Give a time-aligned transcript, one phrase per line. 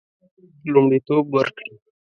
[0.73, 1.69] لومړیتوب ورکړي.